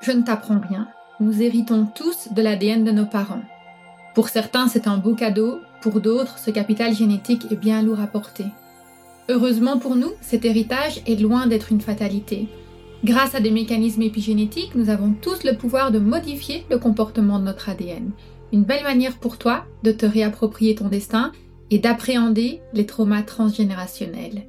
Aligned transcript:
je 0.00 0.12
ne 0.12 0.22
t'apprends 0.22 0.60
rien. 0.60 0.88
Nous 1.20 1.42
héritons 1.42 1.86
tous 1.94 2.28
de 2.32 2.42
l'ADN 2.42 2.84
de 2.84 2.90
nos 2.90 3.06
parents. 3.06 3.42
Pour 4.14 4.28
certains, 4.28 4.68
c'est 4.68 4.88
un 4.88 4.96
beau 4.96 5.14
cadeau, 5.14 5.60
pour 5.82 6.00
d'autres, 6.00 6.38
ce 6.38 6.50
capital 6.50 6.94
génétique 6.94 7.46
est 7.50 7.56
bien 7.56 7.82
lourd 7.82 8.00
à 8.00 8.06
porter. 8.06 8.46
Heureusement 9.28 9.78
pour 9.78 9.96
nous, 9.96 10.12
cet 10.20 10.44
héritage 10.44 11.02
est 11.06 11.20
loin 11.20 11.46
d'être 11.46 11.70
une 11.70 11.80
fatalité. 11.80 12.48
Grâce 13.04 13.34
à 13.34 13.40
des 13.40 13.50
mécanismes 13.50 14.02
épigénétiques, 14.02 14.74
nous 14.74 14.90
avons 14.90 15.12
tous 15.12 15.44
le 15.44 15.56
pouvoir 15.56 15.90
de 15.90 15.98
modifier 15.98 16.66
le 16.70 16.78
comportement 16.78 17.38
de 17.38 17.44
notre 17.44 17.68
ADN. 17.68 18.10
Une 18.52 18.64
belle 18.64 18.82
manière 18.82 19.18
pour 19.18 19.38
toi 19.38 19.64
de 19.84 19.92
te 19.92 20.04
réapproprier 20.04 20.74
ton 20.74 20.88
destin 20.88 21.32
et 21.70 21.78
d'appréhender 21.78 22.60
les 22.72 22.86
traumas 22.86 23.22
transgénérationnels. 23.22 24.42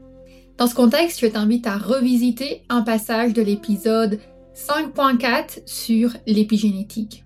Dans 0.57 0.67
ce 0.67 0.75
contexte, 0.75 1.19
je 1.19 1.27
t'invite 1.27 1.67
à 1.67 1.77
revisiter 1.77 2.63
un 2.69 2.81
passage 2.81 3.33
de 3.33 3.41
l'épisode 3.41 4.19
5.4 4.55 5.65
sur 5.65 6.11
l'épigénétique. 6.27 7.23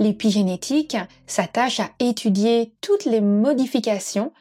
L'épigénétique 0.00 0.96
s'attache 1.26 1.78
à 1.78 1.90
étudier 2.00 2.74
toutes 2.80 3.04
les 3.04 3.20
modifications 3.20 4.32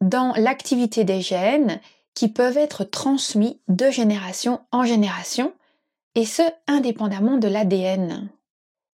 dans 0.00 0.32
l'activité 0.36 1.02
des 1.02 1.20
gènes 1.20 1.80
qui 2.14 2.28
peuvent 2.28 2.56
être 2.56 2.84
transmis 2.84 3.60
de 3.66 3.90
génération 3.90 4.60
en 4.70 4.84
génération, 4.84 5.52
et 6.14 6.24
ce 6.24 6.42
indépendamment 6.66 7.36
de 7.36 7.48
l'ADN. 7.48 8.28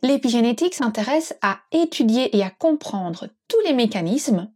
L'épigénétique 0.02 0.74
s'intéresse 0.74 1.34
à 1.42 1.58
étudier 1.72 2.36
et 2.36 2.42
à 2.42 2.50
comprendre 2.50 3.28
tous 3.48 3.60
les 3.66 3.72
mécanismes 3.72 4.50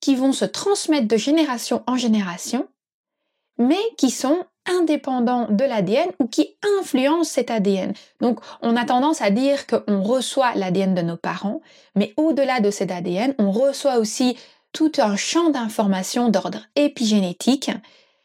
qui 0.00 0.14
vont 0.14 0.32
se 0.32 0.44
transmettre 0.44 1.08
de 1.08 1.16
génération 1.16 1.82
en 1.86 1.96
génération, 1.96 2.68
mais 3.58 3.80
qui 3.96 4.10
sont 4.10 4.44
indépendants 4.66 5.46
de 5.50 5.64
l'ADN 5.64 6.10
ou 6.20 6.26
qui 6.26 6.56
influencent 6.78 7.30
cet 7.30 7.50
ADN. 7.50 7.92
Donc 8.20 8.40
on 8.62 8.76
a 8.76 8.84
tendance 8.84 9.22
à 9.22 9.30
dire 9.30 9.66
qu'on 9.66 10.02
reçoit 10.02 10.54
l'ADN 10.54 10.94
de 10.94 11.02
nos 11.02 11.16
parents, 11.16 11.60
mais 11.94 12.14
au-delà 12.16 12.60
de 12.60 12.70
cet 12.70 12.90
ADN, 12.90 13.34
on 13.38 13.50
reçoit 13.50 13.98
aussi 13.98 14.36
tout 14.72 14.92
un 14.98 15.16
champ 15.16 15.50
d'informations 15.50 16.28
d'ordre 16.28 16.62
épigénétique 16.76 17.70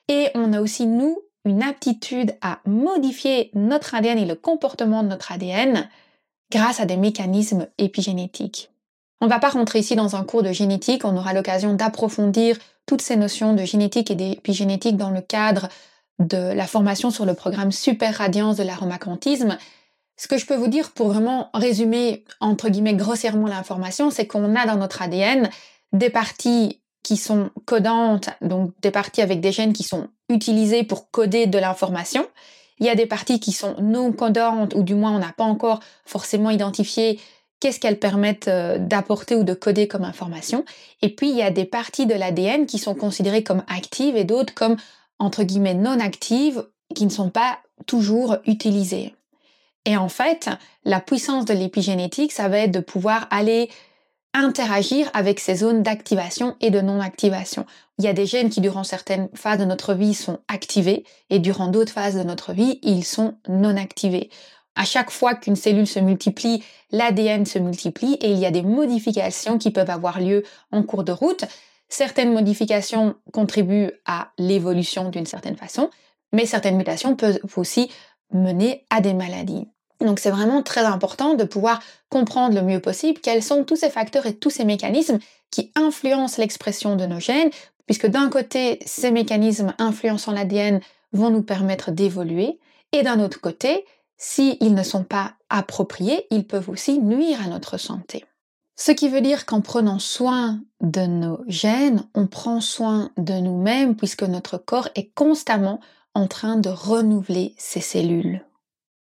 et 0.08 0.30
on 0.34 0.54
a 0.54 0.62
aussi, 0.62 0.88
nous, 0.88 1.20
une 1.46 1.64
aptitude 1.64 2.36
à 2.42 2.60
modifier 2.66 3.52
notre 3.54 3.96
ADN 3.96 4.18
et 4.18 4.26
le 4.26 4.36
comportement 4.36 5.04
de 5.04 5.08
notre 5.08 5.32
ADN 5.32 5.88
grâce 6.52 6.80
à 6.80 6.86
des 6.86 6.98
mécanismes 6.98 7.68
épigénétiques. 7.78 8.72
On 9.22 9.26
ne 9.26 9.30
va 9.30 9.40
pas 9.40 9.50
rentrer 9.50 9.80
ici 9.80 9.96
dans 9.96 10.16
un 10.16 10.24
cours 10.24 10.44
de 10.44 10.52
génétique, 10.52 11.06
on 11.06 11.16
aura 11.16 11.34
l'occasion 11.34 11.74
d'approfondir 11.74 12.58
toutes 12.86 13.02
ces 13.02 13.16
notions 13.16 13.54
de 13.54 13.64
génétique 13.64 14.10
et 14.10 14.16
d'épigénétique 14.16 14.98
dans 14.98 15.12
le 15.12 15.22
cadre 15.22 15.68
de 16.20 16.38
la 16.38 16.68
formation 16.68 17.12
sur 17.12 17.26
le 17.26 17.34
programme 17.34 17.72
Super 17.72 18.14
Radiance 18.14 18.58
de 18.58 18.64
l'aromacantisme. 18.64 19.58
Ce 20.18 20.28
que 20.28 20.38
je 20.38 20.46
peux 20.46 20.56
vous 20.56 20.68
dire 20.68 20.92
pour 20.92 21.08
vraiment 21.08 21.50
résumer 21.54 22.26
entre 22.42 22.70
guillemets 22.70 22.94
grossièrement 22.94 23.48
l'information, 23.48 24.12
c'est 24.12 24.28
qu'on 24.28 24.56
a 24.56 24.66
dans 24.66 24.76
notre 24.76 25.02
ADN 25.02 25.50
des 25.94 26.10
parties 26.10 26.82
qui 27.04 27.16
sont 27.16 27.50
codantes, 27.66 28.30
donc 28.42 28.74
des 28.82 28.92
parties 28.92 29.22
avec 29.22 29.40
des 29.40 29.54
gènes 29.54 29.74
qui 29.74 29.84
sont 29.84 30.10
utilisés 30.28 30.84
pour 30.84 31.10
coder 31.10 31.48
de 31.48 31.58
l'information. 31.58 32.28
Il 32.80 32.86
y 32.86 32.90
a 32.90 32.96
des 32.96 33.06
parties 33.06 33.40
qui 33.40 33.52
sont 33.52 33.76
non 33.82 34.12
codantes, 34.12 34.74
ou 34.76 34.84
du 34.84 34.96
moins 34.96 35.16
on 35.16 35.20
n'a 35.20 35.34
pas 35.36 35.44
encore 35.44 35.80
forcément 36.06 36.50
identifié 36.50 37.20
qu'est-ce 37.60 37.80
qu'elles 37.80 38.00
permettent 38.00 38.48
euh, 38.48 38.78
d'apporter 38.78 39.36
ou 39.36 39.44
de 39.44 39.54
coder 39.54 39.88
comme 39.88 40.04
information. 40.04 40.66
Et 41.02 41.14
puis 41.14 41.30
il 41.30 41.36
y 41.36 41.42
a 41.42 41.52
des 41.52 41.66
parties 41.66 42.06
de 42.06 42.14
l'ADN 42.14 42.66
qui 42.66 42.78
sont 42.78 42.96
considérées 42.96 43.44
comme 43.44 43.64
actives 43.68 44.16
et 44.16 44.24
d'autres 44.24 44.54
comme 44.54 44.78
entre 45.20 45.44
guillemets 45.44 45.74
non 45.74 46.00
actives 46.00 46.66
qui 46.96 47.06
ne 47.06 47.12
sont 47.12 47.30
pas 47.30 47.60
toujours 47.86 48.38
utilisées. 48.46 49.16
Et 49.86 49.98
en 49.98 50.10
fait, 50.10 50.50
la 50.84 51.00
puissance 51.00 51.46
de 51.46 51.54
l'épigénétique, 51.54 52.32
ça 52.32 52.48
va 52.48 52.60
être 52.60 52.72
de 52.72 52.80
pouvoir 52.80 53.28
aller 53.32 53.70
interagir 54.34 55.10
avec 55.14 55.40
ces 55.40 55.56
zones 55.56 55.82
d'activation 55.82 56.56
et 56.62 56.70
de 56.70 56.82
non-activation. 56.82 57.66
Il 57.98 58.06
y 58.06 58.08
a 58.08 58.14
des 58.14 58.26
gènes 58.26 58.50
qui, 58.50 58.62
durant 58.62 58.84
certaines 58.84 59.30
phases 59.34 59.60
de 59.60 59.66
notre 59.66 59.94
vie, 59.94 60.14
sont 60.14 60.40
activés 60.48 61.04
et 61.30 61.40
durant 61.40 61.68
d'autres 61.68 61.92
phases 61.92 62.16
de 62.16 62.24
notre 62.24 62.54
vie, 62.54 62.80
ils 62.84 63.04
sont 63.04 63.36
non 63.48 63.76
activés. 63.76 64.30
À 64.76 64.86
chaque 64.86 65.10
fois 65.10 65.34
qu'une 65.34 65.56
cellule 65.56 65.88
se 65.88 66.00
multiplie, 66.00 66.64
l'ADN 66.92 67.46
se 67.46 67.60
multiplie 67.60 68.14
et 68.22 68.32
il 68.32 68.38
y 68.38 68.46
a 68.46 68.52
des 68.52 68.62
modifications 68.62 69.58
qui 69.58 69.72
peuvent 69.72 69.90
avoir 69.90 70.20
lieu 70.22 70.44
en 70.72 70.84
cours 70.84 71.04
de 71.04 71.12
route. 71.12 71.46
Certaines 71.90 72.34
modifications 72.34 73.16
contribuent 73.34 73.92
à 74.06 74.32
l'évolution 74.38 75.10
d'une 75.10 75.26
certaine 75.26 75.58
façon, 75.58 75.90
mais 76.32 76.46
certaines 76.46 76.78
mutations 76.78 77.16
peuvent 77.16 77.40
aussi 77.58 77.92
mener 78.32 78.86
à 78.90 79.02
des 79.02 79.14
maladies. 79.14 79.68
Donc 80.00 80.20
c'est 80.20 80.30
vraiment 80.30 80.64
très 80.64 80.82
important 80.82 81.34
de 81.34 81.44
pouvoir 81.44 81.82
comprendre 82.10 82.56
le 82.56 82.62
mieux 82.62 82.80
possible 82.80 83.20
quels 83.20 83.44
sont 83.44 83.64
tous 83.64 83.76
ces 83.76 83.90
facteurs 83.90 84.28
et 84.28 84.36
tous 84.36 84.50
ces 84.50 84.64
mécanismes 84.64 85.20
qui 85.52 85.72
influencent 85.76 86.40
l'expression 86.40 86.96
de 86.96 87.06
nos 87.06 87.20
gènes, 87.20 87.50
puisque 87.86 88.08
d'un 88.08 88.30
côté, 88.30 88.80
ces 88.86 89.12
mécanismes 89.12 89.74
influençant 89.80 90.32
l'ADN 90.32 90.80
vont 91.12 91.32
nous 91.32 91.42
permettre 91.42 91.92
d'évoluer, 91.92 92.60
et 92.92 93.02
d'un 93.02 93.20
autre 93.20 93.42
côté, 93.42 93.86
s'ils 94.18 94.76
ne 94.76 94.84
sont 94.84 95.04
pas 95.04 95.34
appropriés, 95.50 96.28
ils 96.30 96.46
peuvent 96.46 96.70
aussi 96.70 97.00
nuire 97.00 97.42
à 97.44 97.48
notre 97.48 97.78
santé. 97.78 98.26
Ce 98.80 98.94
qui 98.94 99.10
veut 99.10 99.20
dire 99.20 99.46
qu'en 99.46 99.60
prenant 99.60 100.00
soin 100.00 100.62
de 100.80 101.02
nos 101.02 101.42
gènes, 101.48 102.06
on 102.16 102.28
prend 102.28 102.62
soin 102.62 103.12
de 103.18 103.34
nous-mêmes 103.34 103.98
puisque 103.98 104.24
notre 104.24 104.58
corps 104.58 104.88
est 104.96 105.14
constamment 105.14 105.82
en 106.16 106.28
train 106.28 106.56
de 106.56 106.70
renouveler 106.70 107.54
ses 107.58 107.82
cellules. 107.82 108.46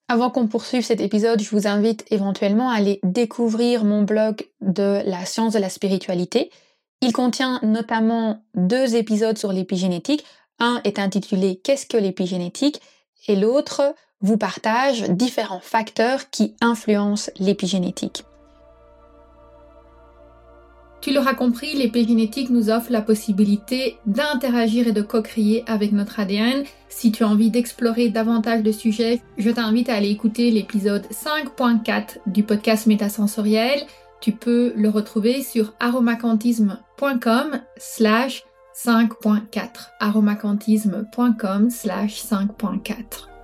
Avant 0.07 0.29
qu'on 0.29 0.47
poursuive 0.47 0.85
cet 0.85 1.01
épisode, 1.01 1.41
je 1.41 1.49
vous 1.49 1.67
invite 1.67 2.05
éventuellement 2.09 2.69
à 2.69 2.75
aller 2.75 3.01
découvrir 3.03 3.83
mon 3.83 4.03
blog 4.03 4.47
de 4.61 5.01
la 5.05 5.25
science 5.25 5.51
de 5.51 5.59
la 5.59 5.69
spiritualité. 5.69 6.51
Il 7.01 7.11
contient 7.11 7.59
notamment 7.61 8.45
deux 8.55 8.95
épisodes 8.95 9.37
sur 9.37 9.51
l'épigénétique. 9.51 10.23
Un 10.57 10.79
est 10.85 10.99
intitulé 10.99 11.59
Qu'est-ce 11.61 11.85
que 11.85 11.97
l'épigénétique? 11.97 12.81
et 13.27 13.35
l'autre 13.35 13.95
vous 14.21 14.37
partage 14.37 15.09
différents 15.09 15.59
facteurs 15.59 16.29
qui 16.29 16.55
influencent 16.61 17.31
l'épigénétique. 17.39 18.23
Tu 21.05 21.13
l'auras 21.13 21.35
compris, 21.35 21.75
l'épigénétique 21.75 22.49
nous 22.49 22.71
offre 22.71 22.91
la 22.91 22.99
possibilité 22.99 23.99
d'interagir 24.07 24.87
et 24.87 24.91
de 24.91 25.03
co-créer 25.03 25.63
avec 25.67 25.91
notre 25.91 26.19
ADN. 26.19 26.63
Si 26.89 27.11
tu 27.11 27.23
as 27.23 27.27
envie 27.27 27.51
d'explorer 27.51 28.09
davantage 28.09 28.63
de 28.63 28.71
sujets, 28.71 29.21
je 29.37 29.51
t'invite 29.51 29.87
à 29.89 29.93
aller 29.93 30.09
écouter 30.09 30.49
l'épisode 30.49 31.05
5.4 31.11 32.17
du 32.25 32.41
podcast 32.41 32.87
Métasensoriel. 32.87 33.81
Tu 34.19 34.31
peux 34.31 34.73
le 34.75 34.89
retrouver 34.89 35.43
sur 35.43 35.75
aromacantisme.com 35.79 37.61
slash 37.77 38.43
5.4 38.75 39.67
aromacantisme.com 39.99 41.69
slash 41.69 42.23
5.4 42.23 43.34